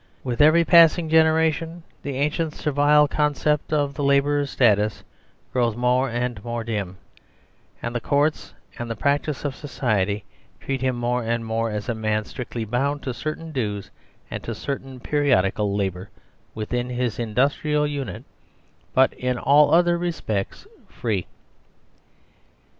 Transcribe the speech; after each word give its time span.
With 0.23 0.41
every 0.41 0.65
passing 0.65 1.09
generation 1.09 1.83
the 2.01 2.15
ancient 2.17 2.55
servile 2.55 3.07
conception 3.07 3.77
of 3.77 3.93
the 3.93 4.03
lab 4.03 4.23
ourer's 4.23 4.49
status 4.49 5.03
grows 5.53 5.75
more 5.75 6.09
and 6.09 6.43
more 6.43 6.63
dim, 6.63 6.97
and 7.83 7.93
the 7.93 8.01
Courts 8.01 8.51
and 8.79 8.89
the 8.89 8.95
practice 8.95 9.45
of 9.45 9.55
society 9.55 10.23
treat 10.59 10.81
him 10.81 10.95
more 10.95 11.21
and 11.21 11.45
more 11.45 11.69
as 11.69 11.87
a 11.87 11.93
man 11.93 12.25
strictly 12.25 12.65
bound 12.65 13.03
to 13.03 13.13
certain 13.13 13.51
dues 13.51 13.91
and 14.31 14.41
to 14.43 14.55
certain 14.55 14.99
periodical 14.99 15.75
labour 15.75 16.09
within 16.55 16.89
his 16.89 17.19
industrial 17.19 17.85
unit, 17.85 18.23
47 18.25 18.25
THE 18.25 18.31
SERVILE 18.31 18.93
STATE 18.93 18.93
but 18.95 19.13
in 19.23 19.37
all 19.37 19.71
other 19.71 19.99
respects 19.99 20.65
free. 20.89 21.27